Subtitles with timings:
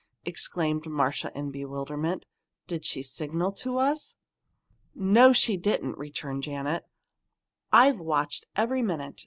[0.25, 2.25] exclaimed Marcia in bewilderment.
[2.65, 4.15] "Did she signal to us?"
[4.95, 6.85] "No, she didn't," returned Janet.
[7.71, 9.19] "I've watched every minute.